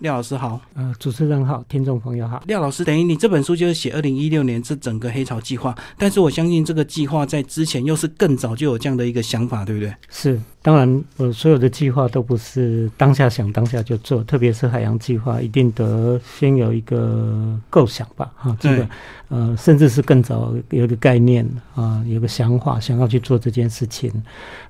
[0.00, 2.40] 廖老师好，呃，主持人好，听众朋友好。
[2.46, 9.92] 廖老师，等于你这本书就是写二零一六年这整个黑潮计划，但是我相信这个计划在之前又是更早就有这样的一个想法，对不对？
[10.08, 18.88] 是，当然，我所有的计划都不是当下想当下就做，特别是海洋计划，一定得先有一个构想吧，哈，这个，
[19.30, 21.44] 呃，甚至是更早有一个概念
[21.74, 24.12] 啊，有个想法，想要去做这件事情，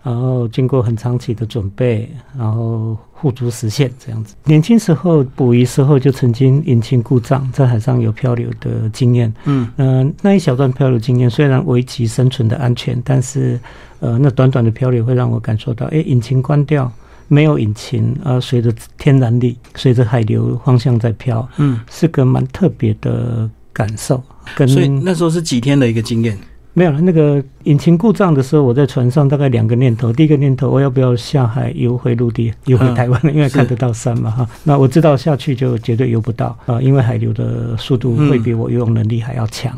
[0.03, 2.97] 然后经过很长期的准备，然后。
[3.21, 4.35] 付诸实现这样子。
[4.45, 9.33] 年轻时候捕鱼时候就曾经引擎故障，在海上有漂流的经验。
[9.45, 13.59] 嗯，呃，那一小段漂流经验虽然危及生存的安全，但是
[14.01, 16.91] 呃，那短短的漂流会让我感受到，哎，引擎关掉，
[17.27, 21.49] 没有引擎，呃，随着天然力，随着海流方向在漂。
[21.57, 24.23] 嗯，是个蛮特别的感受。
[24.57, 26.39] 所以那时候是几天的一个经验。
[26.73, 27.01] 没有了。
[27.01, 30.13] 那个引擎故障的时候，我在船上大概两个念头。
[30.13, 33.21] 第一个念头，我要不要下海游回陆地，游回台湾？
[33.35, 34.49] 因为看得到山嘛，哈。
[34.65, 39.77] 那我知道下去就绝对游不到啊，因为海流的速度会比我游泳能力还要强。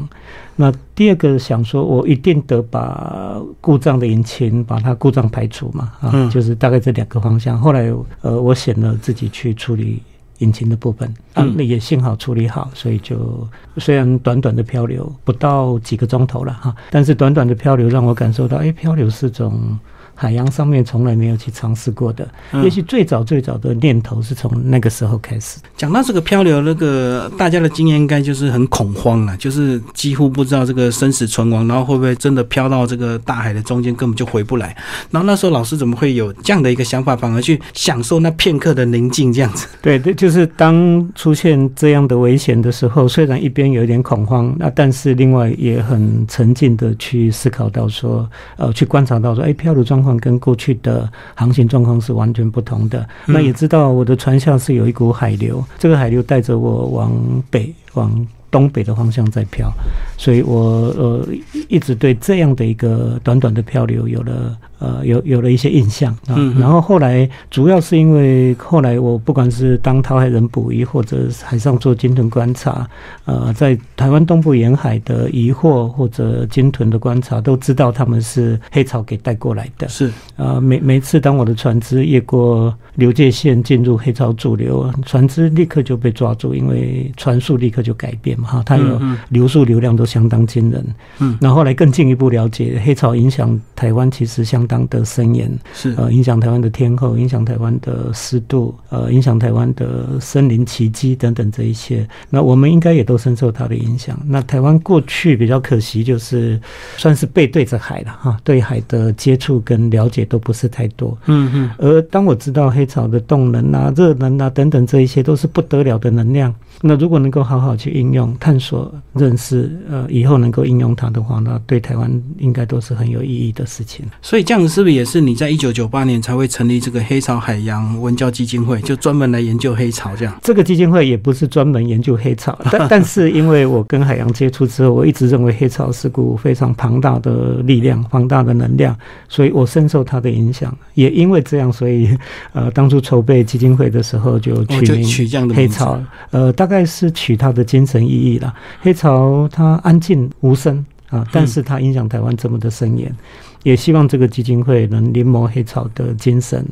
[0.57, 7.59] 那第二个想说，我一定得把故障的引擎把它故障排除嘛，啊，就是大概这两个方向。
[7.59, 10.03] 后来呃，我选了自己去处理。
[10.41, 19.79] 引擎的部分啊，那也幸好处理好，所以就虽然短短的漂流不到几个钟头了哈，但是短短的漂流让我感受到，哎，漂流是种。
[20.21, 22.29] 海洋上面从来没有去尝试过的，
[22.63, 25.59] 也许最早最早的念头是从那个时候开始。
[25.79, 34.77] 讲到这个漂流，那个大家的经验应该就是很恐慌了，就是几乎不知道这个生死存亡，然后会不会真的漂到这个大海的中间，根本就回不来。
[35.11, 39.67] 然后那时候老师怎么会有这样的一个想法，反而去享受那片刻的宁静这样子？
[39.81, 50.10] 对，对，就是当出现这样的危险的时候，虽然一边有一点恐慌，那但是另外也很沉静的去思考到说，呃，去观察到说，哎，漂流状况。
[50.19, 53.09] 跟过去的航行状况是完全不同的。
[53.27, 57.13] 那也知道我的船下是有一股海流，这个海流带着我往
[57.51, 58.27] 北往。
[58.51, 59.71] 东北的方向在飘，
[60.17, 60.59] 所以我
[60.97, 61.29] 呃
[61.69, 66.37] 一直对这样的一个短短的漂流有了呃有有了一些印象啊。
[66.59, 72.89] 然后后来主要是因为后来我不管是当讨海人捕鱼，或者海上做鲸豚观察，
[73.25, 79.89] 呃，在台湾东部沿海的渔获或者鲸豚的观察，都知道他们是黑潮给带过来的。
[79.89, 88.40] 是啊，每每次当我的船只越过流界线进入黑潮主流，船只立刻就被抓住，因为船速立刻就改变。
[88.43, 90.85] 哈，它有流速流量都相当惊人。
[91.19, 102.07] 嗯，那后来更进一步了解，黑潮影响台湾其实相当的深远，是呃影响台湾的天候，影响台湾的湿度，呃影响台湾的森林奇迹等等这一些。
[102.29, 104.19] 那我们应该也都深受它的影响。
[104.27, 106.61] 那台湾过去比较可惜，就是
[106.97, 111.17] 算是背对着海了哈，对海的接触跟了解都不是太多。
[111.27, 111.71] 嗯嗯。
[111.79, 118.30] 而当我知道黑潮的动能啊、热能啊等等这一些都是不得了的能量，那如果能够好好去应用。
[118.39, 124.05] 探索、认识，呃，以后能够应用它的话，那对台湾应该都是很有意义的事情。
[124.23, 130.35] 所以这样子是不是也是你在一九九八年才会成立这个黑潮海洋文教基金会，就专门来研究黑潮这样？
[130.43, 138.97] 这个基金会也不是专门研究黑潮，但 但是因为我跟海洋接触之后，我一直认为黑潮是股非常庞大的力量、庞大的能量，
[139.29, 140.77] 所以我深受它的影响。
[140.95, 142.17] 也因为这样，所以
[142.53, 145.99] 呃，当初筹备基金会的时候就取名取这样的黑潮，
[146.31, 148.39] 呃，大概是取它的精神意义。
[148.39, 153.15] 了，黑潮它安静无声啊，但是它影响台湾这么的深远，
[153.63, 156.65] 也希望这个基金会能临摹黑潮的精神，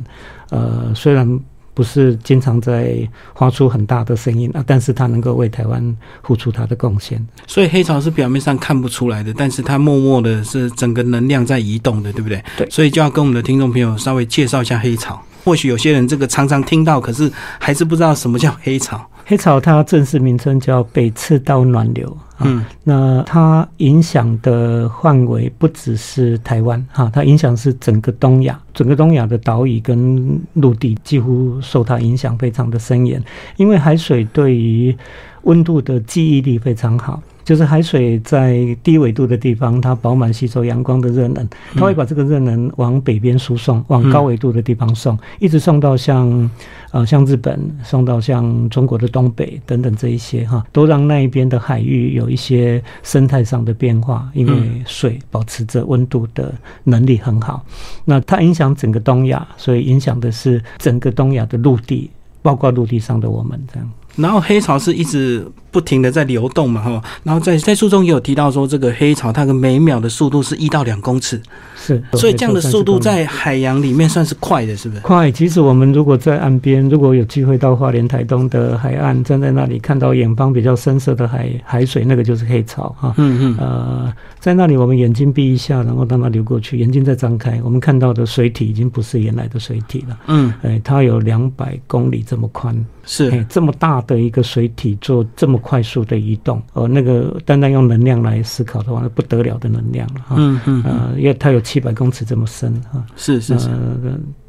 [0.49, 1.39] 呃，虽然
[1.73, 7.25] 不是经常在发出很大的声音啊，但是它能够为台湾付出它的贡献。
[7.47, 12.43] 所以黑潮是表面上看不出来的，但是它默默的是整个能量在移动的，对不对？
[12.57, 12.69] 对。
[12.69, 15.21] 所以就要跟我们的听众朋友稍微介绍一下黑潮。
[15.43, 19.03] 或许有些人这个常常听到，可是还是不知道什么叫黑潮。
[19.25, 33.23] 黑潮它正式名称叫北赤道暖流啊，那它影响的范围不只是台湾哈，它影响是整个东亚，整个东亚的岛屿跟陆地几乎受它影响非常的深远，
[33.57, 34.97] 因为海水对于
[35.43, 37.21] 温度的记忆力非常好。
[37.49, 46.47] 就是海水在低纬度的地方，它饱满吸收阳光的热能，它会把这个热能往北边输送，往高纬度的地方送，一直送到像
[46.91, 56.53] 呃像日本，送到像中国的东北等等这一些哈，都让那一边的海域有一些生态上的变化，因为水保持着温度的
[56.83, 57.65] 能力很好。
[58.05, 62.11] 那它影响整个东亚，所以影响的是整个东亚的陆地，
[62.43, 63.91] 包括陆地上的我们这样。
[64.19, 71.41] 然后黑潮是一直不停的在流动嘛，哈，然后在在书中也有提到说，这个黑潮它的每秒的速度是一到两公尺，
[71.77, 75.01] 是，所以这样的速度在海洋里面算是快的，是不是？
[75.01, 75.31] 快。
[75.31, 83.13] 其实我们如果在岸边，如果有机会到花莲台东的海岸，站在那里看到远方比较深色的海海水，那个就是黑潮哈。
[83.17, 83.57] 嗯嗯。
[83.57, 90.19] 呃，在那里我们眼睛闭一下，然后让它流过去，眼睛再张开，我们看到的水体已经不是原来的水体了。
[90.27, 90.53] 嗯。
[90.63, 92.75] 哎，它有两百公里这么宽。
[93.11, 100.35] 是，这么大的一个水体做这么快速的移动，呃，那个单单用能量来思考的话，那不得了的能量了哈。
[100.37, 100.83] 嗯嗯。
[100.83, 103.03] 呃，因为它有七百公尺这么深哈。
[103.15, 103.67] 是是是。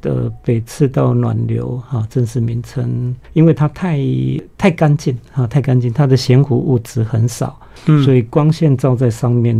[0.02, 3.98] 的北赤道暖流哈，正式名称，因为它太
[4.58, 9.58] 太干净哈，太干净，它的悬浮物质很少，嗯所以光线照在上面，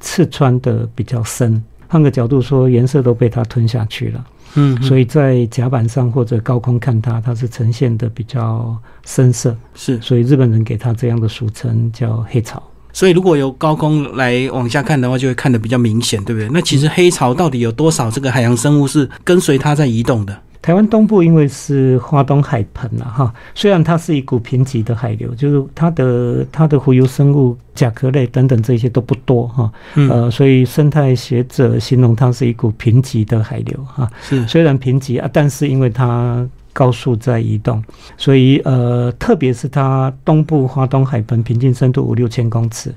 [0.00, 1.62] 刺穿的比较深。
[1.86, 4.26] 换个角度说，颜色都被它吞下去了。
[4.54, 12.62] 嗯，所以在甲板上或者高空看它，它是呈现的比较深色，是，所以日本人给它这样的俗称叫黑潮。
[12.92, 16.48] 所以如果由高空来往下看的话，就会看得比较明显，对不对？
[16.52, 20.40] 那其实黑潮到底有多少这个海洋生物是跟随它在移动的？
[20.64, 34.10] 台湾东部因为是花东海盆了哈，虽然它是一股贫瘠的海流，就是它的它的浮游生物、甲壳类等等这些都不多哈，呃，所以生态学者形容它是一股贫瘠的海流哈。
[34.22, 37.84] 是，虽然贫瘠啊，但是因为它高速在移动，
[38.16, 42.90] 所以呃，特别是它东部花东海盆平均深度五六千公尺。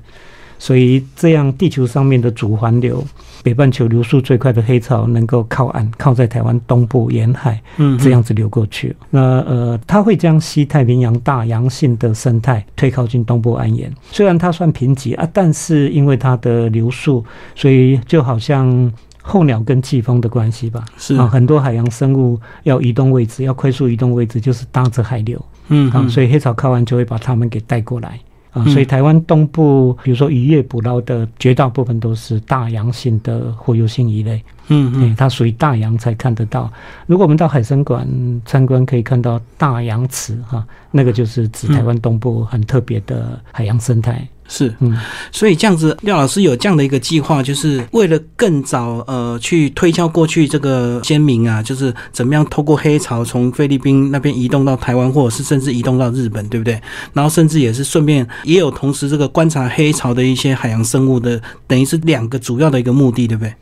[0.58, 3.04] 所以，这样地球上面的主环流，
[3.42, 8.94] 北半球流速最快的黑潮能够靠岸，靠在台湾东部沿海，嗯，这样子流过去。
[9.10, 13.92] 那呃，它会将西太平洋大洋性的生态推靠近东部岸沿。
[14.10, 17.24] 虽然它算贫瘠啊，但是因为它的流速，
[17.54, 20.84] 所以就好像候鸟跟季风的关系吧。
[20.96, 25.40] 是啊，很多海洋生物要移动位置，要快速移动位置，就是搭着海流。
[25.68, 28.18] 嗯啊，所以黑潮靠岸就会把它们给带过来。
[28.58, 34.42] 啊，所以台湾东部，比如说渔业捕捞的绝大部分都是大洋性的洄游性鱼类。
[34.70, 36.70] 嗯嗯，它属于大洋才看得到。
[37.06, 38.06] 如果我们到海参馆
[38.44, 44.28] 参观，可以看到大洋池哈，那个就是指台湾东部很特别的海洋生态。
[44.48, 44.96] 是，嗯，
[45.30, 56.80] 所以这样子，廖老师有这样的一个计划，就是为了更早呃去推敲过去这个先民啊，就是怎么样透过黑潮从菲律宾那边移动到台湾，或者是甚至移动到日本，对不对？
[57.12, 63.54] 然后甚至也是顺便也有同时这个观察黑潮的一些海洋生物的，等于是两个主要的一个目的，对不对？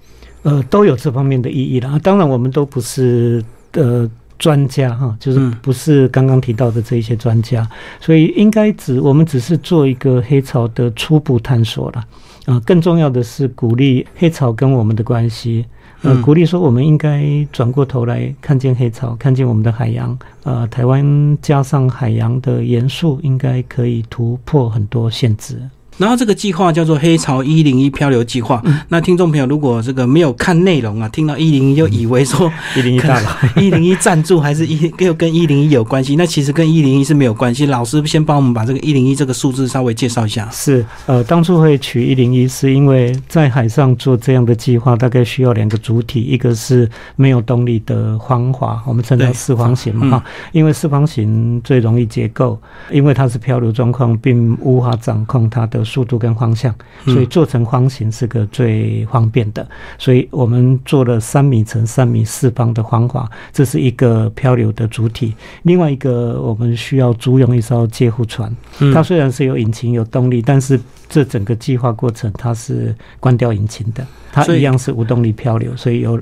[0.42, 1.98] 呃，都有这方面的意义了。
[2.04, 7.66] 当然，我们都不是呃专家哈，就是不是刚刚提到的这一些专家，
[8.00, 12.04] 所以应该只我们只是做一个黑潮的初步探索了。
[12.46, 15.64] 啊，更重要的是鼓励黑潮跟我们的关系，
[16.02, 20.16] 呃，鼓励说我们应该转过头来看见黑潮，看见我们的海洋。
[20.44, 25.60] 呃，台湾加上海洋的元素，应该可以突破很多限制。
[25.98, 28.62] 然后这个计划叫做“黑潮一零一漂流计划”。
[28.88, 36.14] 那听众朋友如果这个没有看内容啊，听到一零一就以为说 一零一大佬 一零一赞助还是一又跟一零一有关系？
[36.16, 37.64] 那其实跟一零一是没有关系。
[37.64, 40.46] 老师先帮我们把这个一零一这个数字稍微介绍一下。
[40.50, 52.60] 是呃，当初会取一零一，是因为在海上做这样的计划，大概需要两个主体，一个是没有动力的方滑，我们称它四方形嘛哈，因为四方形最容易结构，
[52.90, 55.85] 因为它是漂流状况，并无法掌控它的。
[55.86, 56.74] 速度跟方向，
[57.04, 59.66] 所以做成方形是个最方便的。
[59.96, 65.34] 所以我们做了三米乘三米四方的方法，这是一个漂流的主体。
[65.62, 68.54] 另外一个，我们需要租用一艘接护船。
[68.92, 70.78] 它虽然是有引擎有动力，但是
[71.08, 75.74] 这整个计划过程它是关掉引擎的，它一样是无动力漂流。
[75.76, 76.20] 所以有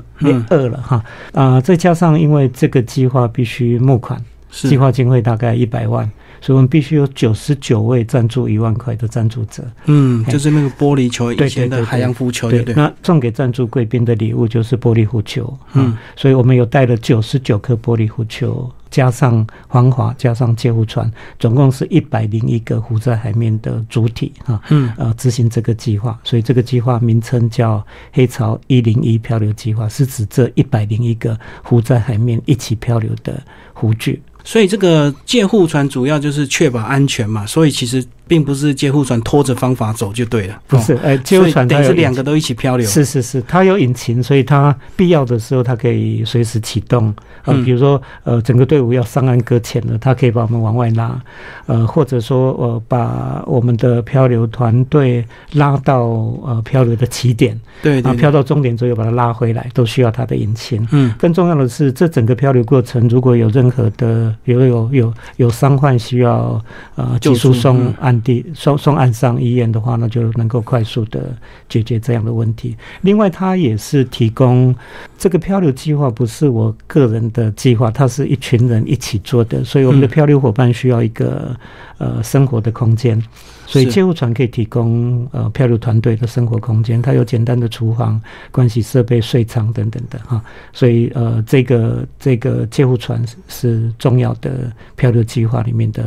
[0.51, 6.09] 二了哈啊，再加上因为这个计划必须募款，计划经费大概一百万。
[6.45, 9.65] 所以我们必须有九十九位赞助一万块的赞助者。
[9.87, 12.75] 嗯，就是那个玻璃球以前的海洋浮球，对对。
[12.75, 15.59] 那送给赞助贵宾的礼物就是玻璃浮球。
[15.73, 24.61] 嗯，所以我们有带了九十九颗玻璃浮球，加上防滑，加上接护船，总共是一百零一个浮在海面的主体哈。
[24.69, 27.83] 嗯，呃，执行这个计划，所以这个计划名称叫
[28.13, 34.21] “黑潮一零一漂流计划”，是指这一百零一个浮在海面一起漂流的湖具。
[34.45, 40.61] 所以这个借护船主要就是确保安全嘛，所以其实并不是接护船拖着方法走就对了。
[40.67, 42.87] 不是，呃，接护船等于是两个都一起漂流。
[42.87, 47.15] 是是是，它有引擎，所以它必要的时候它可以随时启动。
[47.45, 51.21] 呃，比如说呃，整个队伍要上岸搁浅了，它可以把我们往外拉。
[51.67, 56.05] 呃，或者说呃，把我们的漂流团队拉到
[56.45, 60.87] 呃漂流的起点，对，然后漂到终点之后把它拉回来，都需要它的引擎。
[60.93, 66.63] 嗯，更重要的是，这整个漂流过程如果有任何的有有有有伤患需要
[66.95, 71.37] 呃急速送岸地送送岸上医院的话，那就能够快速的
[71.69, 72.77] 解决这样的问题。
[73.01, 74.75] 另外，它也是提供
[75.19, 81.55] 这个漂流计划，不是我个人的计划，它是一群人一起做的，所以我们的漂流伙伴需要一个
[81.99, 83.21] 呃生活的空间。
[83.67, 88.21] 所以，救护船可以提供呃漂流团队的生活空间，它有简单的厨房、
[88.53, 90.43] 盥洗设备、睡舱等等的哈。
[90.71, 96.05] 所以，呃，这个这个救护船是重要的漂流计划里面的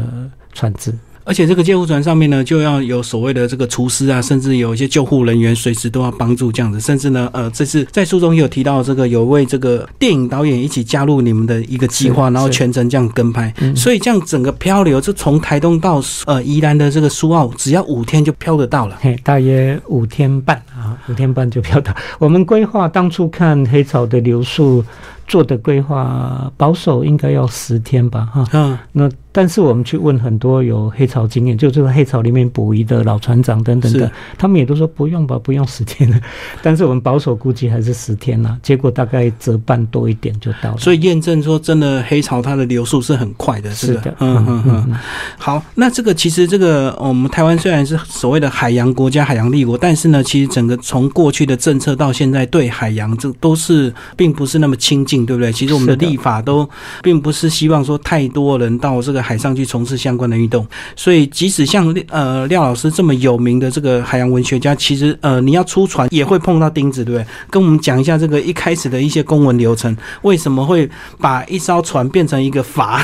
[0.53, 0.93] 船只。
[1.27, 6.79] 而且这个救护船上面呢，就要有所谓的这个厨师啊，甚至有一些救护人员随时都要帮助这样子。
[6.79, 13.53] 甚至呢，呃，这次在书中也有提到，这个有位这个电影导演一起加入你们的一个计划，然后全程这样跟拍。
[13.75, 18.97] 所以这样整个漂流，就从台东到呃宜兰的这个苏澳，只要五天就漂得到了。
[19.01, 21.93] 嘿，大约五天半啊，五天半就漂到。
[22.19, 24.81] 我们规划当初看黑潮的流速
[25.27, 28.47] 做的规划，保守应该要十天吧，哈。
[28.53, 29.09] 嗯，那。
[29.37, 36.19] 但是我们去问很多有黑潮经验，就这个黑潮里面捕鱼的老船长等等的，他们也都说不用吧，不用十天了。
[36.63, 40.77] 但是我们保守估计还是十天呐，结果大概折半多一点就到了。
[40.79, 44.11] 所以验证说，真的黑潮它的流速是很快的，是的。
[44.21, 44.95] 嗯嗯嗯。
[45.37, 55.53] 好，那这个其实这个我们台湾虽然是所谓的海洋国家、海洋立国，但是呢，其实整个从过去的政策到现在对海洋这都是并不是那么亲近，对不对？
[55.53, 56.67] 其实我们的立法都
[57.03, 59.26] 并不是希望说太多人到这个。
[59.27, 60.65] 海上去从事相关的运动，
[60.95, 67.27] 所以即使像呃廖老师这么有名的这个海洋文学家，其实呃你要出船也会碰到钉子，对不对？
[67.49, 73.03] 跟我们讲一下这个一开始的一些公文流程，为什么会把一艘船变成一个筏？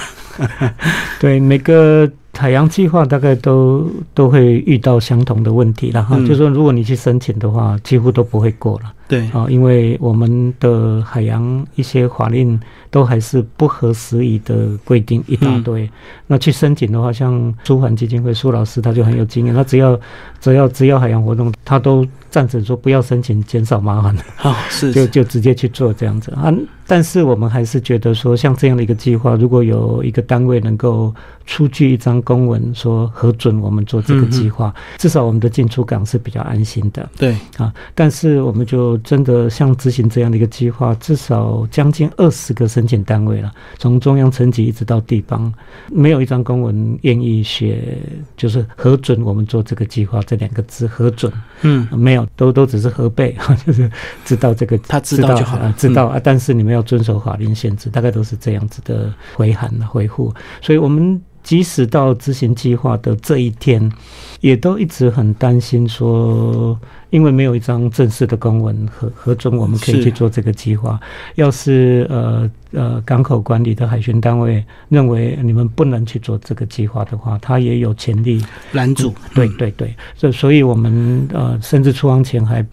[1.19, 8.93] 对，每个海洋计划大概都都会遇到相同的问题了哈，就说如果你去申请的话，几乎都不会过了。
[9.13, 12.59] 对啊，因为我们的海洋一些法令。
[12.93, 15.89] 都还是不合时宜的规定一大堆。
[16.27, 19.99] 那去申请的话，像舒环基金会苏老师他就很有经验，他只要
[20.39, 24.15] 只要只要海洋活动，他都赞成说不要申请，减少麻烦。
[24.35, 26.53] 好， 是 就就直接去做这样子啊。
[26.85, 31.11] 但是我们还是觉得说，像这样的一个计划，如果有一个单位能够
[31.47, 37.09] 出具一张公文说核准我们做这个计划，至少我们的进出港是比较安心的。
[37.17, 45.53] 对啊，但是我们就真的像执行这样的一个计划，至少将近二十个申请单位了，从中央层级一直到地方，
[45.91, 47.97] 没有一张公文愿意写，
[48.35, 51.31] 就是核准我们做这个计划这两个字核准。
[51.61, 53.89] 嗯，没有，都都只是核备， 就是
[54.25, 56.19] 知道这个，他知道就好了，知道啊。
[56.23, 60.33] 但是你们要遵守法令限制，大概都是这样子的回函回复。
[60.61, 63.91] 所以我们即使到执行计划的这一天，
[64.39, 66.79] 也都一直很担心说。
[67.09, 70.99] 因为没有一张正式的公文核核准，我们可以去做这个计划。
[71.35, 79.13] 要是呃呃港口管理的海巡单位认为你们不能去做这个计划的话，他也有权利拦阻。
[79.35, 82.65] 对对对，所所以我们呃甚至出航前还。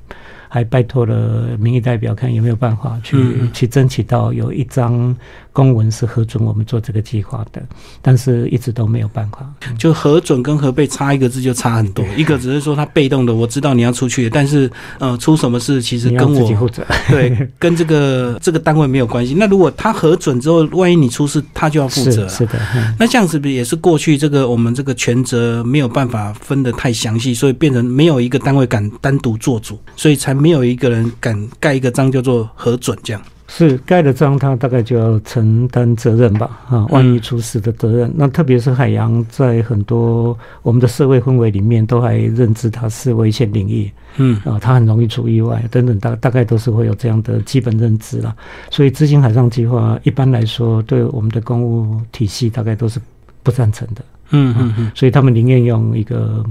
[0.52, 3.16] 还拜托了民意代表，看有没有办法去
[3.52, 5.16] 去争取到有一张
[5.52, 7.62] 公文是核准我们做这个计划的，
[8.02, 9.48] 但是一直都没有办法。
[9.78, 19.34] 就核准跟核备差一个字就差很多，一个只是说他被动的，我知道你要出去，但是呃出什么事其实跟我负责，对，跟这个 这个单位没有关系。
[19.34, 22.26] 那如果他核准之后，万一你出事，他就要负责。
[22.26, 22.58] 是的，
[22.98, 30.39] 那这样子不是也是过去这个我们这个权责没有办法分得太详细，所以变成没有一个单位敢单独做主，所以才。
[30.40, 36.60] 没有一个人敢盖一个章叫做核准，这样是盖了章，他大概就要承担责任吧？
[36.68, 38.10] 啊，万一出事的责任。
[38.14, 48.34] 那特别是海洋，在很多我们的社会氛围里面，都还认知它是危险领域，嗯啊，它很容易出意外等等，大大概都是会有这样的基本认知啦。
[48.70, 53.00] 所以执行海上计划，一般来说，对我们的公务体系大概都是
[53.42, 54.04] 不赞成的。
[54.30, 56.44] 嗯嗯嗯，所以他们宁愿用一个。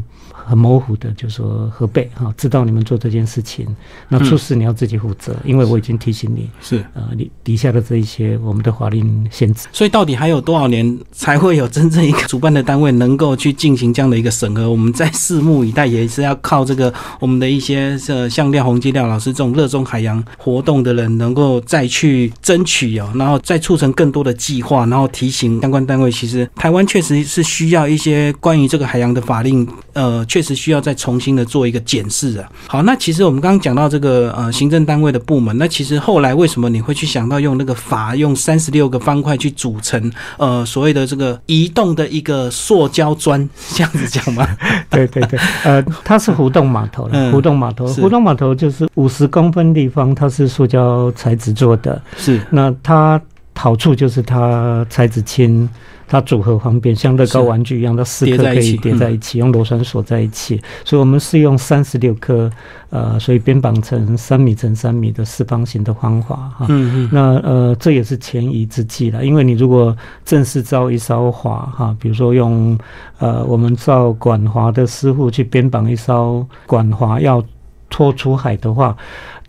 [0.49, 3.65] 很模糊的，就说核备哈，知道你们做这件事情，
[4.07, 9.67] 那出事你要自己负责，因为我已经提醒你，是呃，你底下的这一些我们的法令限制。
[9.71, 14.69] 所以到底还有多少年才会有真正一个主办的单位能够去进行这样的一个审核？
[14.69, 32.49] 我们在拭目以待，也是要靠这个我们的一些呃像廖宏基廖老师这种热衷海洋活动的人，能够再去争取哦，然后再促成更多的计划，然后提醒相关单位，其实台湾确实是需需要一些关于这个海洋的法令，呃，确实需要再重新的做一个检视啊。
[32.67, 44.47] 好，那其实我们刚刚讲到这个呃行政单位的部门，那其实后来为什么你会去想到用那个筏用三十六个方块去组成呃所谓的这个移动的一个塑胶砖， 这样子讲吗？
[44.89, 53.21] 对对对，呃，它是浮动码头了，浮动码头，浮动码头就是五十公分立方，它是塑胶材质做的，是那它。
[53.61, 55.67] 好处就是它材质轻，
[56.09, 60.59] 它组合方便，像乐高玩具一样，它四颗可以叠在一起，用螺栓锁在一起。
[60.83, 62.49] 所以我们是用三十六颗，
[62.89, 66.65] 呃，所以编绑成三米乘三米的四方形的方法哈。
[66.69, 67.09] 嗯嗯。
[67.11, 72.75] 那呃，这也是前移之计了，因为你如果正式造一艘华哈，比如说用
[73.19, 77.43] 呃我们造管华的师傅去编绑一艘管华要
[77.87, 78.97] 拖出海的话。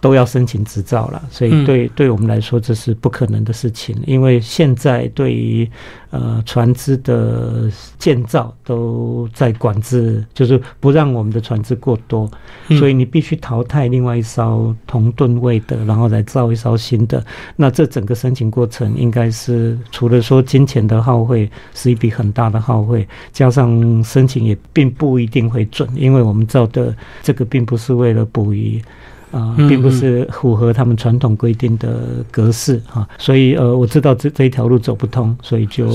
[0.01, 3.95] 都要申请执照了，所以对对我们来说这是不可能的事情。
[4.07, 5.71] 因为现在对于
[6.11, 12.31] 呃船只的建造都在管制，就是不让我们的船只过多，
[12.79, 17.23] 所以你必须淘汰另外一艘同吨位的，然后来造一艘新的。
[17.55, 28.83] 那这整个申请过程应该是除了说金钱的耗费是一笔很大的耗费，加上申请也并不一定会准，因为我们造的这个并不是为了捕鱼。
[29.31, 35.89] 啊，并不是符合他们传统规定的格式哈，所以呃，我知道这这一条路走不通，所以就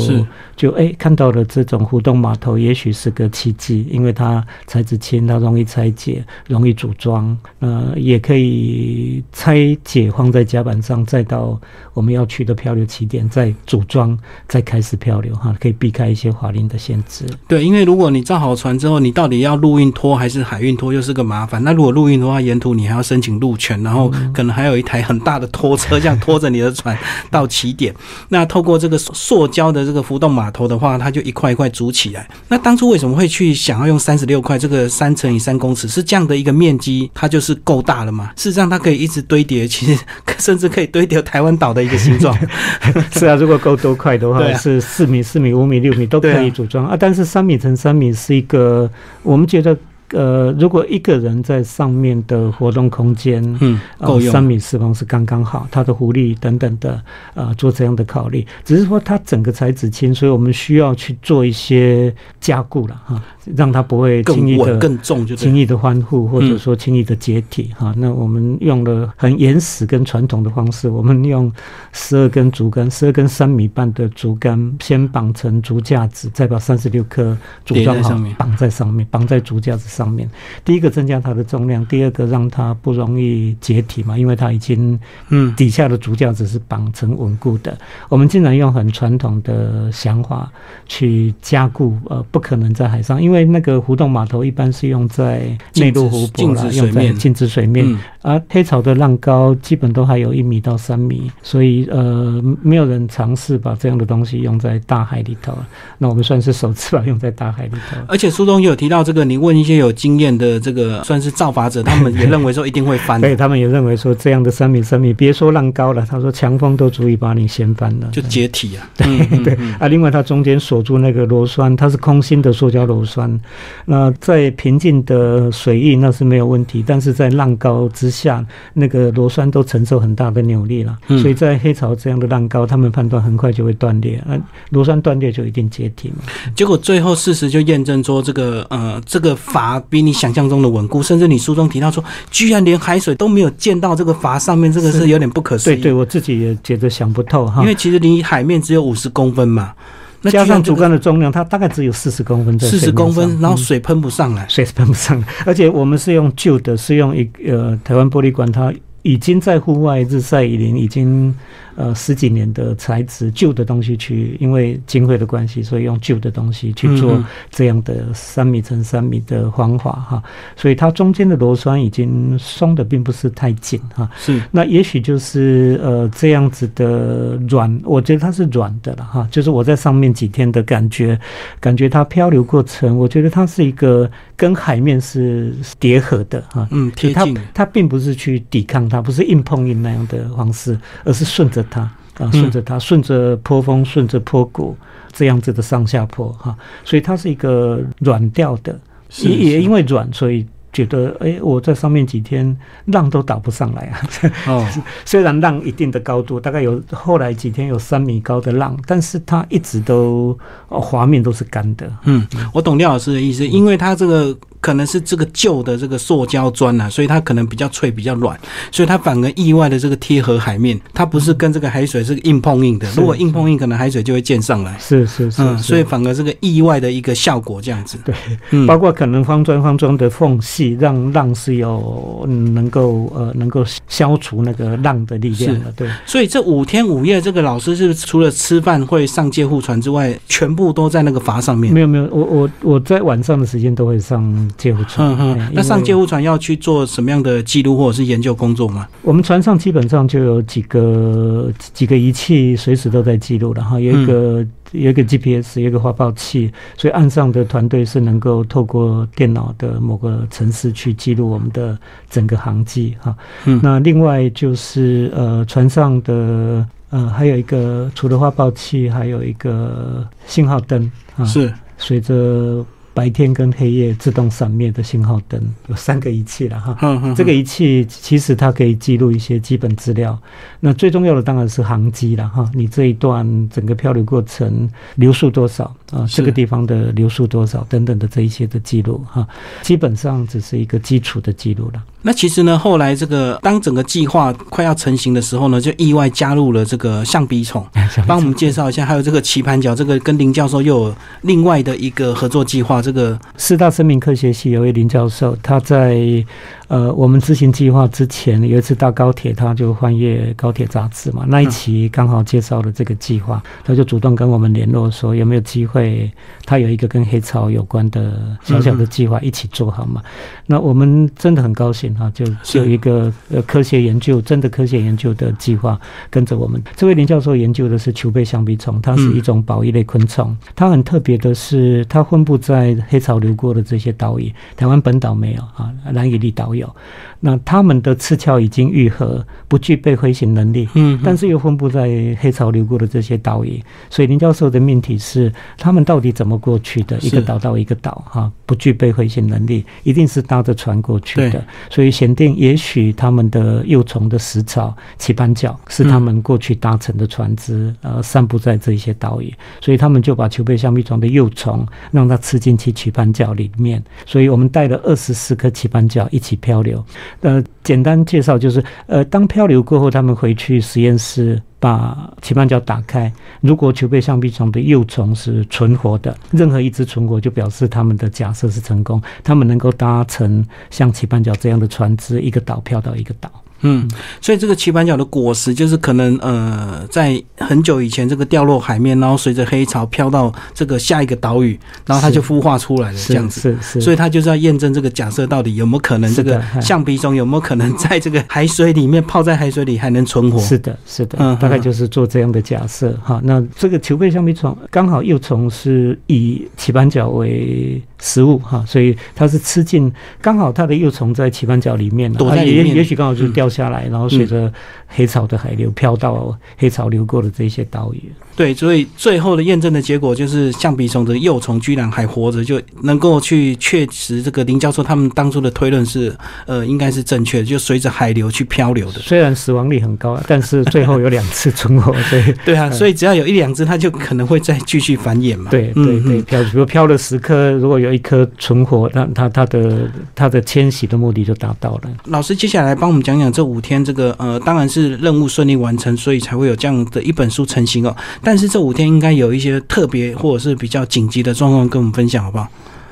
[0.56, 11.60] 就哎看到了这种互动码头，也许是个奇迹，因为它材质轻，它容易拆解，容易组装，呃，也可以拆解放在甲板上，再到
[11.94, 17.26] 我们要去的漂流起点，再组装，再开始漂流哈，可以避开一些法令的限制。
[17.50, 21.62] 对，因为如果你造好船之后，你到底要陆运拖还是海运拖，又是个麻烦。
[21.62, 23.22] 那如果陆运的话，沿途你还要申。
[23.25, 26.98] 请路权，然后可能还有一台很大的拖车，这样拖着你的船
[27.30, 27.94] 到起点。
[28.30, 32.28] 那透过这个塑胶的这个浮动码头的话，它就一块一块组起来。
[32.48, 34.58] 那当初为什么会去想要用三十六块？
[34.58, 38.32] 这个三乘以三公尺是这样的一个面积，它就是够大了嘛？
[38.36, 40.00] 事实上，它可以一直堆叠，其实
[40.38, 42.36] 甚至可以堆叠台湾岛的一个形状。
[43.12, 46.96] 是啊，如果够多块的话，是四米、四米、五米、六米都可以组装啊。
[47.00, 48.90] 但是三米乘三米是一个，
[49.24, 49.78] 我们觉得。
[50.12, 57.02] 呃，如果一个人在上面的活动空间，嗯，够用三米四方是刚刚好，它的浮力等等的，
[57.34, 58.46] 呃，做这样的考虑。
[58.64, 63.20] 只是说它整个材质轻，所以我们需要去做一些加固了哈，
[63.56, 67.92] 让它不会轻易的更重，就轻易的翻覆，或者说轻易的解体哈。
[67.98, 71.52] 那我们用了很原始跟传统的方式，我们用
[71.94, 77.36] 十二根竹竿，十二根三米半的竹竿，先绑成竹架子，再把三十六颗
[77.66, 79.95] 竹装好，绑在上面，绑在竹架子。
[79.95, 80.28] 上面，
[80.64, 87.78] 第一个增加它的重量，第二个让它不容易解体嘛，因为它已经，嗯，底下的主架子是绑成稳固的。
[88.10, 90.52] 我们竟然用很传统的想法
[90.86, 105.58] 去加固，呃，不可能在海上，因为那个浮动码头一般是用在内陆湖泊啦，用在静止水面，而黑潮的浪高基本都还有一米到三米，所以呃，没有人尝试把这样的东西用在大海里头。
[105.98, 107.98] 那我们算是首次把用在大海里头。
[108.08, 109.85] 而且书中也有提到这个，你问一些有。
[109.86, 113.20] 有经验的这个算是造法者，他们也认为说一定会翻。
[113.22, 118.90] 对，他们也认为说这样的三米三米，别说浪高了，他说强风都足以把你掀翻了，就解体啊。
[118.98, 123.40] 对对啊，另外它中间锁住那个螺栓，它是空心的塑胶螺栓。
[123.86, 130.98] 那在平静的水域那是没有问题，但是在浪高之下，那个螺栓都承受很大的扭力了。
[131.22, 134.18] 所以在黑潮这样的浪高，他们判断很快就会断裂。
[134.28, 134.38] 啊，
[134.70, 136.24] 螺栓断裂就一定解体嘛。
[136.56, 139.36] 结果最后事实就验证说，这个呃，这个
[139.80, 139.86] 法。
[139.90, 145.76] 比你想象中的稳固，甚至你书中提到说，居然连海水都没有溅到这个阀上面，这个是有点不可思议。
[145.76, 147.62] 对，对我自己也觉得想不透哈。
[147.62, 149.74] 因为其实离海面只有五十公分嘛，
[150.22, 152.60] 那加上主干的重量，它大概只有四十公分。
[152.60, 155.28] 四十公分，然后水喷不上来，水是喷不上来。
[155.46, 161.34] 而且我们是用旧的，是用一呃台湾玻璃管，它已经在户外日晒雨淋，已经。
[161.76, 170.24] 呃，十几年的材质，旧的东西去，因为经费的关系，所以用旧的东西去做这样的三米乘三米的方法哈，
[170.56, 174.10] 所以它中间的螺栓已经松的并不是太紧哈。
[174.18, 181.20] 是，那也许就是呃这样子的软，我觉得它是软的了哈，就是我在上面几天的感觉，
[181.60, 186.66] 感觉它漂流过程，我觉得它是一个跟海面是叠合的哈。
[186.72, 187.38] 嗯，贴近。
[187.54, 191.65] 它并不是去抵抗它，不是硬碰硬那样的方式，而是顺着。
[191.70, 191.82] 它
[192.18, 194.76] 啊，顺着它，顺着坡峰，顺着坡谷，
[195.12, 198.80] 这样子的上下坡哈，所以它是一个软调的，
[199.20, 204.02] 也也因为软，所以觉得，哎，我在上面几天浪都打不上来啊。
[204.48, 204.68] 哦，
[205.04, 210.38] 虽然浪一定的高度，大概有后来几天有三米高的浪，但是它一直都
[210.70, 211.92] 哦滑面都是干的。
[212.04, 214.38] 嗯，我懂廖老师的意思，因为它这个。
[214.66, 218.36] 可能是这个旧的这个塑胶砖啊，所以它可能比较脆、比较软，
[218.72, 222.88] 所以它反而意外的这个贴合海面，它不是跟这个海水是硬碰硬的。
[222.96, 224.76] 如果硬碰硬，可能海水就会溅上来。
[224.80, 228.00] 是是是，嗯，所以反而这个意外的一个效果这样子。
[228.04, 228.16] 对，
[228.50, 235.72] 嗯，包括可能方砖方砖的缝隙，让浪是有能够呃能够消除那个浪的力量的。
[235.74, 241.72] 对，所以这五天五夜，这个老师是除了吃饭会上借护船之外，全部都在那个筏上面。
[241.72, 244.26] 没有没有，我我我在晚上的时间都会上。
[244.58, 248.88] 借护船，那上救护船要去做什么样的记录或者是研究工作吗？
[249.02, 253.80] 我们船上基本上就有几个几个仪器，随时都在记录然后。
[253.80, 261.78] 有一个有一个 GPS，有一个发报器，所以岸上的团队是能够透过电脑的某个程式去记录我们的
[262.10, 263.16] 整个航迹哈。
[263.62, 272.66] 那另外就是呃，船上的呃，还有一个除了发报器，还有一个信号灯啊，是随着。
[272.96, 280.18] 白天跟黑夜自动闪灭的信号灯有三个仪器了哈，这个仪器其实它可以记录一些基本资料。
[280.62, 286.06] 那最重要的当然是航机了哈，你这一段整个漂流过程流速多少啊？
[286.10, 289.28] 这个地方的流速多少等等的这一些的记录哈，
[289.62, 291.82] 基本上只是一个基础的记录了。
[292.02, 297.66] 那其实呢，后来这个当整个计划快要成型的时候呢，就意外加入了这个象鼻 虫，
[298.08, 298.86] 帮我们介绍一下。
[298.86, 302.82] 还有这个棋盘角，这个跟林教授又有另外的一个合作计划。
[302.82, 306.24] 这个四大生命科学系有位林教授，他在。
[306.68, 316.12] 呃，我们执行计划之前有一次搭高铁，他就翻阅高铁杂志嘛，那一期刚好介绍了这个计划，他就主动跟我们联络说有没有机会，
[316.44, 320.02] 他有一个跟黑潮有关的小小的计划一起做好嘛？
[320.48, 322.26] 那我们真的很高兴哈，就
[322.60, 326.60] 有一个呃科学研究，真的科学研究的计划跟着我们。
[326.76, 336.55] 这位林教授研究的是球背象鼻虫，它是一种保育类昆虫，它很特别的是，它分布在黑潮流过的这些岛屿，台湾本岛没有啊，南屿立岛。
[336.56, 336.76] 有，
[337.20, 340.68] 那他们的刺鞘已经愈合，不具备飞行能力。
[340.76, 346.98] 嗯，但是又分布在黑潮流过的这些岛屿，所以林教授的命题是：他们到底怎么过去的？
[347.00, 351.44] 一个岛到一个岛，哈，不具备飞行能力，一定是搭着船过去的。
[351.70, 363.84] 所以选定，也许他们的幼虫的食草棋盘角是他们过去搭乘的船只，呃，散布在这些岛屿，所以他们就把球背象鼻虫的幼虫让它吃进去棋盘角里面。
[364.06, 366.36] 所以我们带了二十四颗棋盘角一起。
[366.46, 366.86] 漂流，
[367.22, 383.32] 呃，简单介绍就是，呃，当漂流过后，他们回去实验室把鳍斑角打开，如果球背象鼻虫的幼虫是存活的，任何一只存活就表示他们的假设是成功，他们能够搭乘像鳍斑角这样的船只，一个岛漂到一个岛。
[383.62, 383.88] 嗯，
[384.22, 393.42] 所以这个棋盘角的果实就是可能呃，在很久以前这个掉落海面，然后随着黑潮飘到这个下一个岛屿，然后它就孵化出来了这样子。
[393.42, 393.82] 是是。
[393.82, 400.40] 所以它就是要验证这个假设到底有没有可能这个橡皮虫有没有可能在这个海水里面泡在海水里还能存活？
[400.40, 401.18] 是的，是的。
[401.20, 403.20] 嗯，大概就是做这样的假设哈。
[403.24, 409.92] 那这个球背象鼻虫刚好幼虫是以棋盘角为食物哈，所以它是吃进
[410.22, 413.50] 刚好它的幼虫在棋盘角里面，躲在里面，也许刚好就掉。
[413.56, 414.52] 下来，然后随着
[414.86, 418.12] 黑潮的海流飘到黑潮流过的这些岛屿。
[418.36, 426.14] 对，所以最后的验证的结果就是象鼻虫的幼虫居然还活着，就能够去确实这个林教授他们当初的推论是
[426.48, 429.00] 呃应该是正确的，就随着海流去漂流的。
[429.00, 431.96] 虽然死亡率很高，但是最后有两次存活。
[432.12, 435.50] 对对啊，所以只要有一两只，它就可能会再继续繁衍嘛。
[435.50, 441.90] 对对对，漂比如漂了十颗，如果有一颗存活，那它它的它的迁徙的目的就达到了。
[442.06, 447.96] 老师接下来帮我们讲讲这五天这个呃，当然是任务顺利完成，所以才会有这样的一本书成型哦。
[448.22, 452.48] 但是这五天应该有一些特别或者是比较紧急的状况，跟我们分享好不好？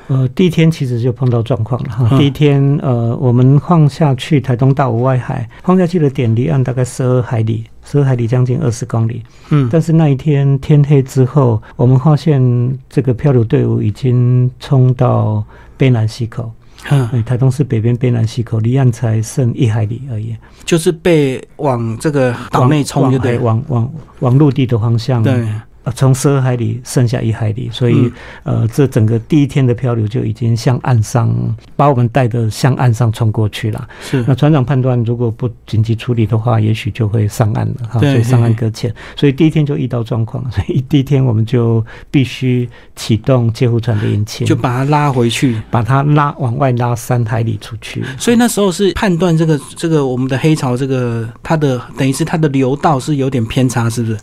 [0.08, 2.18] 呃，第一天其实就碰到状况了哈。
[2.18, 9.22] 第一天，呃，我们放下去台东大武外海，放下去的点离岸大概十二海里，十二海里将近二十公里。
[9.50, 15.42] 嗯，但是那一天天黑之后，我们发现这个漂流队伍已经冲到
[15.78, 16.52] 卑南溪口。
[16.90, 20.36] 嗯，台东市北边卑南溪口离岸才剩一海里而已，
[20.66, 23.90] 就是被往这个岛内冲，就对，往往
[24.20, 25.46] 往陆地的方向对
[25.92, 28.10] 从十二海里剩下一海里，所以
[28.42, 31.34] 呃，这整个第一天的漂流就已经向岸上
[31.76, 33.88] 把我们带的向岸上冲过去了。
[34.00, 38.94] 是，那船长判断如果不紧急处理的话，也许就会上岸了哈，所以上岸搁浅。
[39.14, 48.02] 所以第一天就遇到状况，所以第一天我们就必须启动救护船的引擎，就把它拉回去，把它拉往外拉三海里出去。
[48.18, 54.18] 所以那时候是判断这个这个我们的黑潮这个它的等于是它的流道是有点偏差，是不是？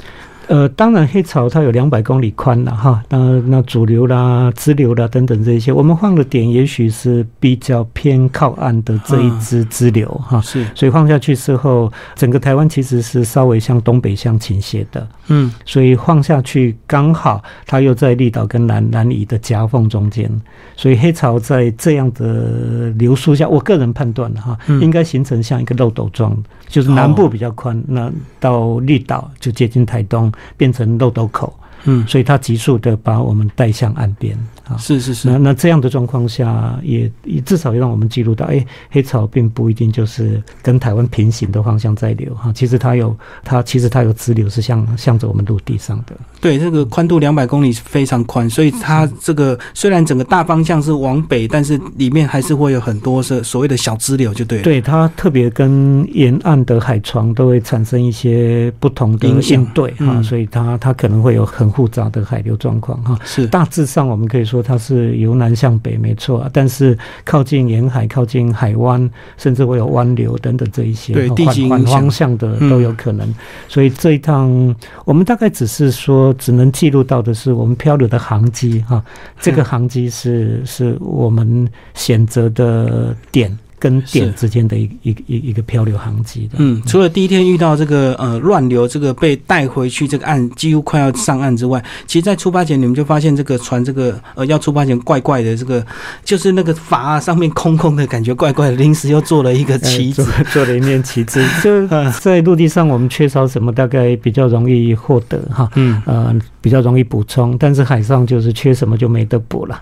[0.47, 20.29] 呃，当然黑潮它有两百公里宽了哈，那那主流啦、支流啦等等这些，我们放的点也许是比较偏靠岸的这一支支流哈，是，所以放下去之后，整个台湾其实是稍微向东北向倾斜的，嗯，所以放下去刚好它又在绿岛跟南南屿的夹缝中间，
[20.75, 26.35] 所以黑潮在这样的流速下，我个人判断的哈，应该形成像一个漏斗状，
[26.67, 30.30] 就是南部比较宽，那到绿岛就接近台东。
[30.57, 35.29] 变成漏斗口，嗯，所以它急速的把我们带向岸边啊，是是是。
[35.29, 46.15] 那那这样的状况下，也也至少让我们记录到，哎，黑潮并不一定就是跟台湾平行的方向在流哈，其实它有它其实它有支流是向向着我们陆地上的。
[46.41, 54.63] 对，这个宽度两百公里是非常宽，所以它这个虽然整个大方向是往北，但是里面还是会有很多是所谓的小支流，就对。
[54.63, 63.15] 对，它特别跟沿岸的海床都会产生一些不同的应对哈，所以它它可能会有很复杂的海流状况哈。
[63.23, 73.31] 是，大致上我们可以说它是由南向北，没错，但是靠近沿海、靠近海湾，甚至会有湾流等等这一些，对，地形方向的都有可能。
[73.67, 74.75] 所以这一趟
[75.05, 76.30] 我们大概只是说。
[76.33, 79.03] 只能记录到的是我们漂流的航迹哈，
[79.39, 83.57] 这个 航迹是是我们选择的点。
[83.81, 95.83] 跟点之间的一一一一个漂流航迹的，嗯，除了第一天遇到这个呃乱流，这个被带回去这个岸几乎快要上岸之外，其实，在出发前你们就发现这个船这个呃要出发前怪怪的，这个
[96.23, 101.43] 就是那个筏上面空空的感觉怪怪的，临时又做了一个旗子，做了一面旗帜。
[101.63, 101.87] 就
[102.21, 105.99] 在陆地上我们缺少什么，大概比较容易获得哈，嗯。
[106.05, 109.81] 呃比较容易补充，但是海上就是缺什么就没得补了。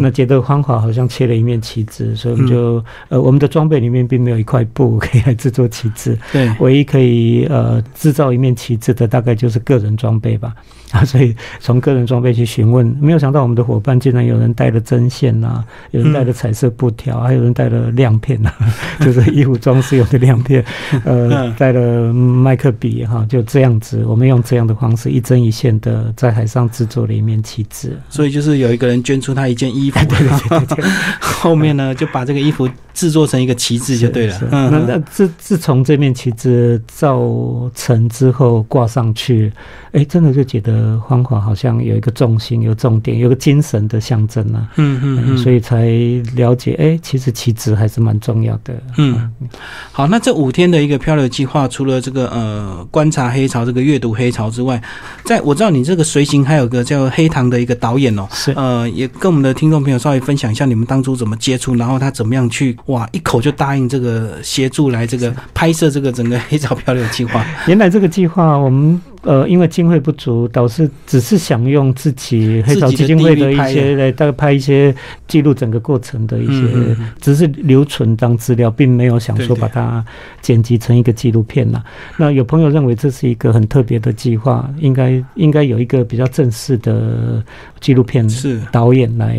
[0.00, 3.40] 那觉得方法好像缺了一面旗帜，所以我们就呃我们。
[3.40, 10.54] 的装备里面并没有一块布 可以来制作旗帜，对，唯一可以呃制造一面旗帜的大概就是个人装备吧，
[10.90, 18.52] 啊， 所以从个人装备去询问，没有想到我们的伙伴竟然有人带了针线呐，有人带了彩色布条，还有人带了亮片呐，
[19.00, 20.62] 就是衣服装饰用的亮片，
[21.06, 32.68] 呃，带了麦克笔哈，就这样子，我们用这样的方式一针一线的在海上制作了一面旗帜，所以就是有一个人捐出他一件衣服，对对对对， 后面呢就把这个衣服。
[33.00, 34.38] 制作成一个旗帜就对了。
[34.50, 37.18] 那那自自从这面旗帜造
[37.74, 39.50] 成之后挂上去，
[39.92, 44.68] 哎，真的就觉得方法好像有一个重心、有重点、有个精神的象征啊。
[44.76, 45.86] 嗯嗯，所以才
[46.34, 48.74] 了解，哎，其实旗帜还是蛮重要的。
[48.98, 49.32] 嗯，
[49.92, 54.78] 好，那这五天的一个漂流计划，除了这个呃观察黑潮、这个阅读黑潮之外，
[55.24, 62.76] 在我知道你这个随行还有个叫黑糖的一个导演哦，是呃，也跟我们的听众朋友稍微分享一下你们当初怎么接触，然后他怎么样去。
[62.90, 63.08] 哇！
[63.12, 67.44] 一口就答应这个协助来这个拍摄这个整个黑潮漂流计划。
[67.66, 69.00] 原来这个计划我们。
[69.22, 74.94] 呃，因为经费不足，导致只是想用自己黑潮基金会的一些来大概拍一些
[75.28, 80.02] 记录整个过程的一些，只是留存当资料，并没有想说把它
[80.40, 81.82] 剪辑成一个纪录片呐。
[82.16, 87.44] 那有朋友认为这是一个很特别的计划，应该应该有一个比较正式的
[87.78, 89.38] 纪录片是导演来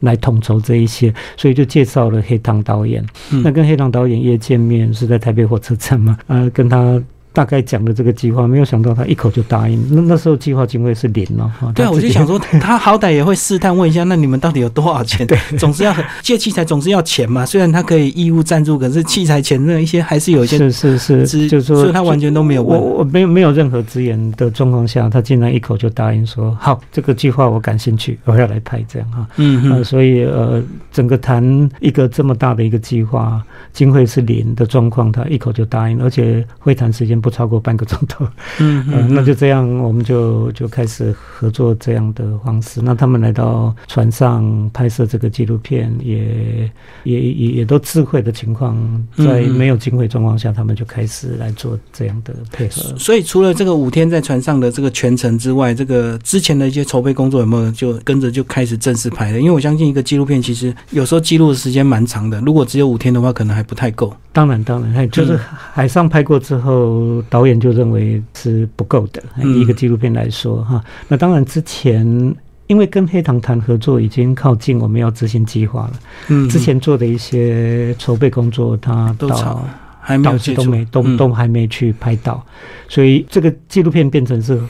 [0.00, 3.04] 来统筹这一些，所以就介绍了黑糖导演。
[3.44, 6.18] 那跟黑糖导演也见面是在台北火车站嘛？
[6.26, 7.00] 呃，跟他。
[7.32, 9.80] 大概讲的这个计划，没有想到他一口就答应。
[9.90, 11.50] 那那时候计划经费是零了。
[11.74, 15.24] 对啊，我就想说， 他好歹也会试探问一下，那你们到底有多少钱？
[15.26, 17.46] 对，总是要借器材，总是要钱嘛。
[17.46, 20.58] 虽然他可以义务赞助，可是器材钱那一些还是有一些。
[20.58, 22.76] 是是是，就是说，所以他完全都没有问。
[22.76, 29.24] 我我没有没有任何资源的状况下，他竟然一口就答应说好，这个计划我感兴趣，我要来拍这样哈。
[29.36, 29.84] 嗯嗯。
[29.84, 33.40] 所以呃，整个谈一个这么大的一个计划，
[33.72, 37.19] 经费是零的状况，他一口就答应，而且会谈时间。
[37.20, 38.26] 不超过半个钟头，
[38.58, 42.80] 嗯嗯， 那就这样，我们就就开始合作这样的方式。
[42.82, 46.70] 那他们来到船上拍摄这个纪录片，也
[47.04, 48.76] 也也也都智慧的情况，
[49.16, 52.96] 在没有经费状况下，他们就开始来做这样的配合。
[52.96, 59.38] 所以，除了这个五天在船上的这个全程之外，这个之前的一些筹备工作有没有就跟着就开始正式拍了？
[59.38, 64.14] 因为我相信一个纪录片其实有时候记录的时间蛮长的，如果只有五天的话，可能还不太够。
[64.32, 65.36] 当然，当然，就是
[65.72, 67.09] 海上拍过之后。
[67.10, 70.82] 就导演就认为是不够的，一个纪录片来说哈。
[71.08, 72.06] 那当然之前
[72.66, 75.92] 因为跟黑糖谈合作已经靠近，我们要执行计划了。
[76.28, 79.66] 嗯，之前做的一些筹备工作，他到
[80.00, 82.44] 还没有都没都都还没去拍到，
[82.88, 84.60] 所以这个纪录片变成是。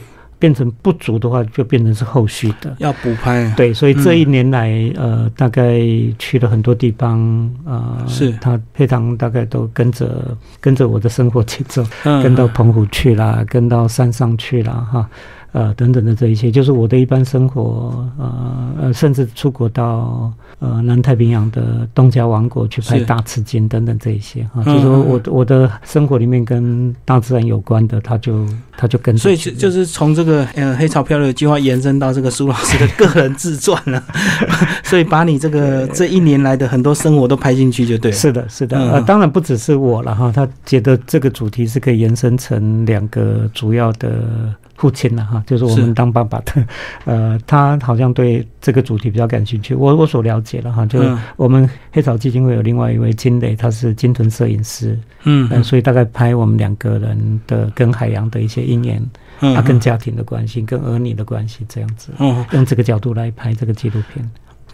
[0.41, 3.53] 变成不足的话，就变成是后续的要补拍。
[3.55, 5.79] 对，所以这一年来，呃，大概
[6.17, 7.19] 去了很多地方，
[7.63, 15.07] 呃，是他配糖大概都跟着跟着我的生活节奏，跟到澎湖去啦，跟到山上去了哈。
[15.53, 34.01] 呃，等等的这一些，就是我的一般生活，呃呃，甚至出国到呃南太平洋的东加王国去拍大赤金等等这一些啊，就是说我我的生活里面跟大自然有关的，他就他就跟所以就是从这个呃黑潮漂流计划延伸到这个苏老师的个人自传了，
[34.85, 38.15] 所以把你这个这一年来的很多生活都拍进去就对了。
[38.15, 44.55] 是的，是的，呃，当然不只是我了哈，他觉得这个主题是可以延伸成两个主要的。
[44.81, 46.65] 父亲了哈，就是我们当爸爸的，
[47.05, 49.75] 呃，他好像对这个主题比较感兴趣。
[49.75, 62.11] 我我所了解了哈，就是我们黑草基金会有另外一位金磊，他是金屯摄影师，嗯，所以大概拍我们两个人的跟海洋的一些姻缘，啊，跟家庭的关系，跟儿女的关系这样子，
[62.53, 64.27] 用这个角度来拍这个纪录片。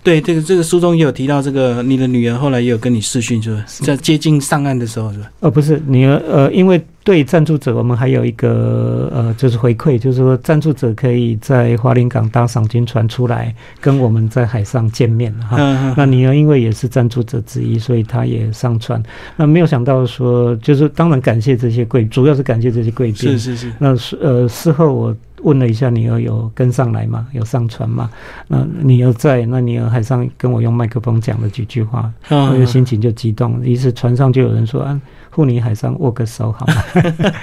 [0.08, 5.30] 对，这个这个书中也有提到，这个你的女儿后来也有跟你视讯，是不是在接近上岸的时候，是吧？
[5.42, 15.58] 呃，不是，女儿，呃，因为对赞助者，我们还有一个呃，就是回馈，就是说赞助者可以在华林港搭赏金船出来，跟我们在海上见面哈。
[15.98, 19.04] 那女儿因为也是赞助者之一，所以她也上船。
[19.36, 23.38] 那没有想到说，就是当然感谢这些贵，主要是感谢这些贵宾。
[23.38, 23.74] 是是是。
[23.78, 23.90] 那
[24.22, 25.14] 呃，事后我。
[25.44, 27.28] 问了一下女儿有跟上来吗？
[27.32, 28.10] 有上船吗？
[28.48, 33.62] 那女儿在，那女儿海上跟我用麦克风讲了几句话，我就心情就激动。
[33.64, 35.00] 于是船上就有人说啊。
[35.30, 36.74] 护你海上握个手好吗？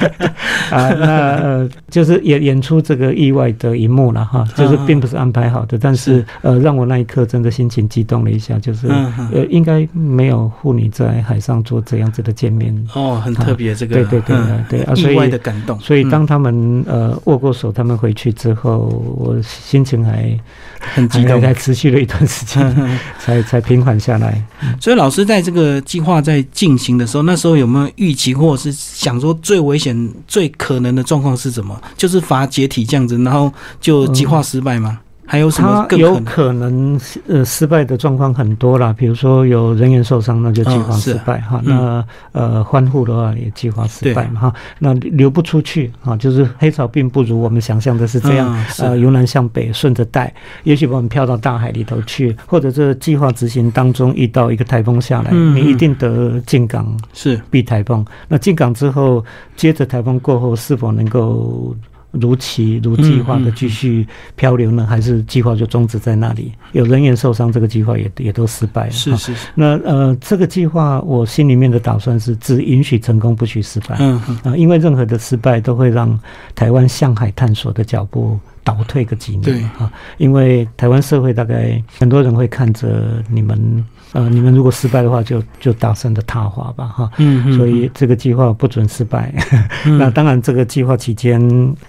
[0.72, 14.36] 啊，那呃，就是演演出这个意外的一幕了哈，就是并不是安排好的，但是呃，让我那一刻真的心情激动了一下，就是呃，应该没有护你在海上做这样子的见面哦，很特别这个，对对对
[14.68, 15.78] 对啊，意外的感动。
[15.78, 18.78] 所以当他们呃握过手，他们回去之后，
[19.16, 20.36] 我心情还
[20.80, 22.74] 很激动，还 持续了一段时间，
[23.20, 24.42] 才才平缓下来。
[24.80, 27.84] 所以老师在这个计划在进行的时候，那时候有没有？
[27.96, 31.80] 预期或者是想说最危险、最可能的状况是什么？
[31.96, 34.98] 就是罚解体这样子，然后就计划失败吗？
[35.26, 41.60] 还有什么更有可能呃失败的状况很多啦，比如说有人员受伤，那就计划失败哈。
[41.64, 44.54] 那呃欢呼的话也计划失败嘛哈。
[44.78, 50.32] 那流不出去啊，就是黑潮并不如我们想象的是这样，呃由南向北顺着带，
[50.64, 58.04] 也许把我们漂到大海里头去，或者这计划执行当中遇到一个台风下来，你一定得进港是避台风。
[58.28, 59.24] 那进港之后，
[59.56, 61.74] 接着台风过后是否能够？
[62.20, 66.52] 如期如计划的继续漂流呢，还是计划就终止在那里？
[66.72, 68.90] 有人员受伤，这个计划也也都失败了。
[68.90, 69.48] 是是是。
[69.54, 73.96] 那呃，这个计划我心里面的打算是只允许成功，不许失败。
[73.98, 74.52] 嗯嗯。
[74.52, 76.18] 啊，因为任何的失败都会让
[76.54, 79.42] 台湾向海探索的脚步倒退个几年。
[79.42, 83.84] 对啊，因为台湾社会大概很多人会看着你们。
[84.14, 87.10] 呃，你们如果失败的话，就就大声的踏伐吧，哈。
[87.18, 87.56] 嗯嗯。
[87.58, 89.34] 所以这个计划不准失败。
[89.98, 91.40] 那当然，这个计划期间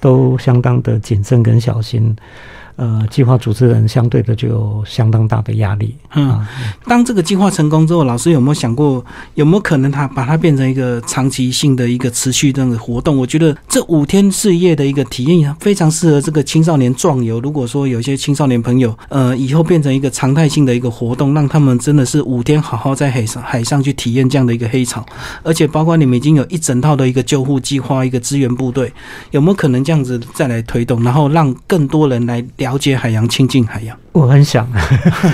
[0.01, 2.15] 都相当的谨慎跟小心。
[2.77, 5.95] 呃，计划主持人相对的就有相当大的压力。
[6.13, 6.45] 嗯，
[6.85, 9.03] 当这个计划成功之后，老师有没有想过，
[9.35, 13.17] 有没有可能他把它变成一个长期性的一个持续这样的活动？
[13.17, 17.39] 我觉得这五天四夜的一个体验非常适合这个青少年壮游。
[17.39, 25.05] 如果说有些青少年朋友，呃，以后变成一个常态性的一个活动，让他们真的是五天好好在海上海上去体验这样的一个黑潮，
[25.43, 28.91] 而且包括你们已经有一整套的一个救护计划、一个支援部队，
[29.31, 32.43] 有没有可能这样子再来推动，然后让更多人来？
[32.65, 34.04] 了解海洋，亲近海洋。
[34.15, 34.65] 我很想，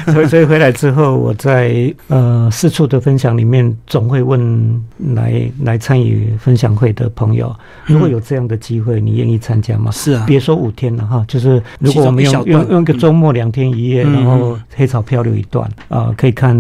[0.08, 9.92] 所 以所以回来之后，我在呃四处的分享里面，总会问来来参与分享会的朋友，如果有这样的机会，你愿意参加吗？
[9.92, 16.58] 是啊，别说五天了哈，就是如果我们用用用个周末两天一夜，然后黑潮漂流一段啊，可以看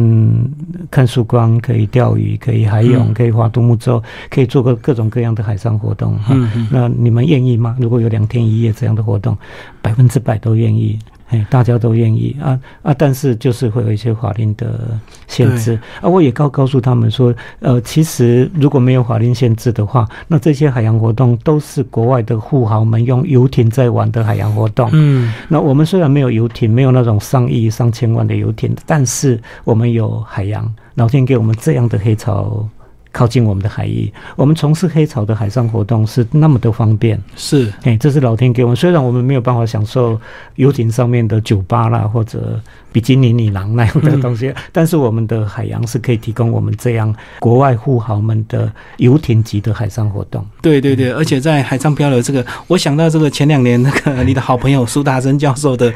[0.91, 6.35] 看曙光，可以钓鱼，可以海泳，可以划独木舟，可以做个各种各样的海上活动哈。
[6.69, 7.75] 那你们愿意吗？
[7.79, 9.35] 如果有两天一夜这样的活动，
[9.81, 10.99] 百分之百都愿意。
[11.31, 12.93] 哎，大家都愿意啊啊！
[12.97, 16.07] 但是就是会有一些法令的限制啊。
[16.07, 24.89] 我也告告诉他们说，呃，其实如果没有法令限制的话，那这些海洋活动都是国外的富豪们用游艇在玩的海洋活动。
[24.91, 32.67] 嗯，那我们虽然没有游艇，没有那种上亿、上千万的游艇，但是我们有海洋，老天给我们这样的黑潮。
[33.11, 34.11] 靠近我们的海域。
[34.35, 38.75] 我们从事黑潮的海上活动是那么的方便，是，哎，这是老天给我们。
[38.75, 40.19] 虽然我们没有办法享受
[40.55, 42.59] 游艇上面的酒吧啦，或者
[42.91, 50.45] 比基尼女郎那样的东西，但是我们的海洋是可以提供我们这样国外富豪们的游艇级的海上活动。
[50.61, 55.93] 对对对，而且在海上漂流这个，我想到这个前两年那个你的好朋友苏达生教授的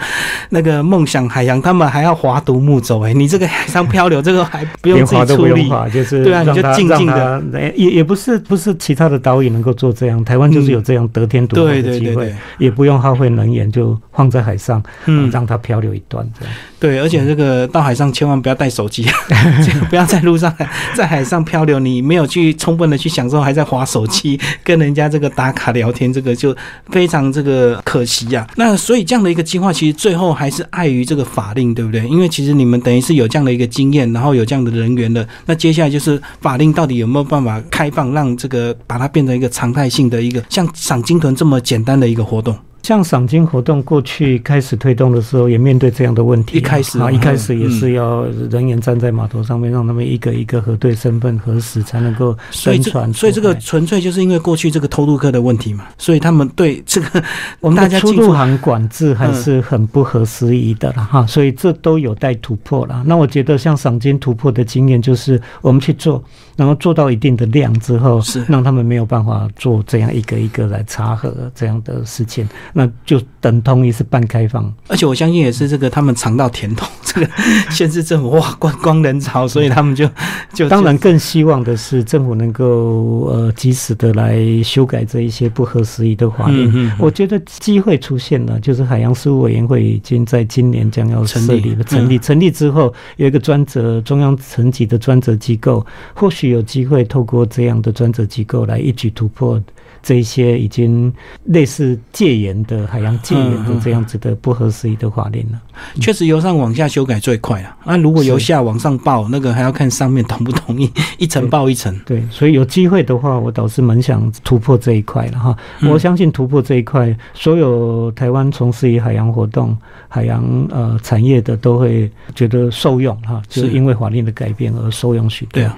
[0.50, 7.44] 那个梦想海洋，他们还要划独木舟，哎，你这个海上漂流这个还不用自己出力，就是对啊，你就静静的，
[7.76, 16.54] 也也不是不是其他的导演能够做这样，台湾就是有这样得天独厚的机会，也不用耗费能源，就放在海上，嗯，让它漂流一段这样。
[16.80, 19.06] 对，而且这个到海上千万不要带手机，
[19.90, 20.54] 不要在路上
[20.94, 26.56] 在海上漂流，你没有去充分的去享受，还在划手机跟人家这个打卡聊天，这个就
[26.90, 28.46] 非常这个可惜呀。
[28.56, 32.06] 那所以这样的一个计划，其实最后还是碍于这个法令，对不对？
[32.08, 42.56] 因为其实你们等于是有这样的一个经验，然后有这样的人员的，那接下来就是法令到底有没有办法开放，让这个把它变成一个常态性的一个像赏金豚这么简单的一个活动。
[42.86, 46.60] 像赏金活动过去开始推动的时候，也面对这样的问题。
[46.60, 53.12] 一开始啊，一开始也是要人员站在码头上面，让他们一个一个核对身份核实，才能够宣传。
[53.12, 57.24] 所以这个纯粹就是因为过去这个偷渡客的问题嘛，所以他们对这个
[57.60, 61.26] 我们的出入行管制还是很不合时宜的了哈。
[61.26, 63.02] 所以这都有待突破了。
[63.08, 66.24] 那我觉得像赏金突破的经验，就是我们去做，
[66.56, 72.48] 然后做到一定的量之后，是让他们没有办法做这样一个一个来查核这样的事情。
[72.78, 76.86] 那就等同于是半开放，而且我相信也是这个他们尝到甜头。
[77.06, 77.30] 这个
[77.70, 80.06] 县市政府哇，观光人潮，所以他们就
[80.54, 86.92] 就当然更希望的是政府能够呃及时的来修改这一些不合时宜的法令。
[87.00, 99.58] 我觉得机会出现了，就是海洋事务委员会已经在今年将要设立了，成立成立之后有一个专责中央层级的专责机构，或许有机会透过这样的专责机构来一举突破。
[100.06, 101.12] 这一些已经
[101.46, 105.60] 类似戒严的海洋戒严的这样子的不合时宜的法令了。
[106.00, 107.76] 确实由上往下修改最快了。
[107.84, 112.00] 那如果由下往上报，那个还要看上面同不同意， 一层报一层。
[112.06, 115.58] 对，所以有机会的话，我倒是蛮想突破这一块了哈。
[115.90, 119.76] 我相信突破这一块，所有台湾从事于海洋活动、
[120.08, 125.54] 海洋呃产业的都会觉得受用哈，就是因为法令的改变而受用许多。
[125.54, 125.76] 对啊，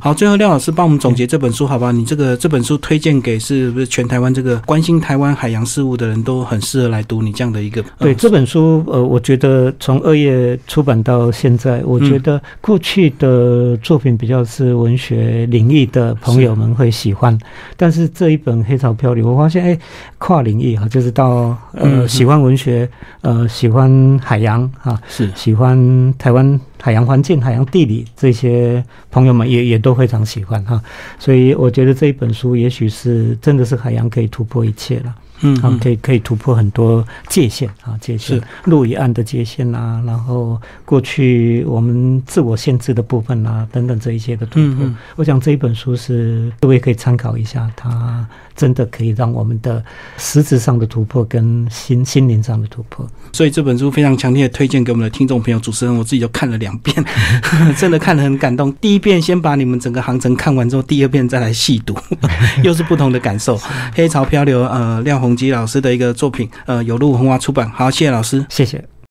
[0.00, 1.92] 好，最后廖老师帮我们总结这本书好吧？
[1.92, 3.67] 你这个这本书推荐给是。
[3.68, 7.84] 是不是全台湾这个关心台湾海洋事务的人都很适合来读你这样的一个？
[7.98, 17.38] 对这本书，呃，我觉得从二月出版到现在，我觉得过去的作品比较是文学领域的朋友们会喜欢，
[17.76, 19.78] 但是这一本《黑潮漂流》，我发现哎，
[20.16, 22.88] 跨领域哈，就是到呃喜欢文学，
[23.20, 26.58] 呃喜欢海洋哈，是喜欢台湾。
[26.80, 30.80] 海洋环境、海洋地理这些朋友们也也都非常喜欢哈，
[31.18, 35.14] 所以我觉得这一本书也许是真的是海洋可以突破一切了。
[35.40, 44.84] 嗯，好，可以可以突破很多界限啊，界限陆与岸的界限啊，然后过去我们自我限制的部分啊，等等这一些的突破。
[45.14, 48.26] 我想这一本书是各位可以参考一下，它
[48.58, 49.82] 真的可以让我们的
[50.18, 53.08] 实质上的突破跟心心灵上的突破。
[53.32, 55.58] 所以这本书非常强烈的推荐给我们的听众朋友。
[55.58, 57.02] 主持人我自己就看了两遍，
[57.78, 58.70] 真的看得很感动。
[58.74, 61.96] 第一遍先把你们整个航程看完之后，第二遍再来细读，
[62.62, 63.58] 又是不同的感受。
[63.94, 65.38] 黑潮漂流，呃，廖鸿。
[65.38, 67.70] 基老师的一个作品，呃，有路红华出版。
[67.70, 68.97] 好，谢谢老师，谢谢。